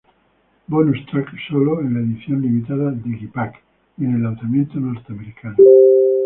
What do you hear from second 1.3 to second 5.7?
sólo en la edición limitada digipak y en el lanzamiento norteamericano.